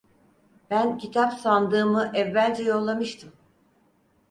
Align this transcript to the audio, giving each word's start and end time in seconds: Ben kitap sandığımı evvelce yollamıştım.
Ben 0.69 0.97
kitap 0.97 1.33
sandığımı 1.33 2.11
evvelce 2.13 2.63
yollamıştım. 2.63 3.31